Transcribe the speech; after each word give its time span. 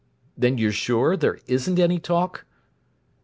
"Then 0.35 0.57
you're 0.57 0.71
sure 0.71 1.15
there 1.15 1.37
isn't 1.45 1.77
any 1.77 1.99
talk?" 1.99 2.47